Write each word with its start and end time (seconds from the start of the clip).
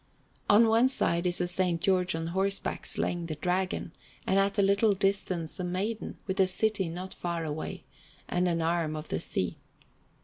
On 0.49 0.65
one 0.67 0.87
side 0.87 1.27
is 1.27 1.39
S. 1.39 1.63
George 1.79 2.15
on 2.15 2.25
horseback, 2.25 2.87
slaying 2.87 3.27
the 3.27 3.35
Dragon, 3.35 3.91
and 4.25 4.39
at 4.39 4.57
a 4.57 4.63
little 4.63 4.93
distance 4.95 5.57
the 5.57 5.63
Maiden, 5.63 6.17
with 6.25 6.39
a 6.39 6.47
city 6.47 6.89
not 6.89 7.13
far 7.13 7.45
away, 7.45 7.83
and 8.27 8.47
an 8.47 8.63
arm 8.63 8.95
of 8.95 9.09
the 9.09 9.19
sea. 9.19 9.59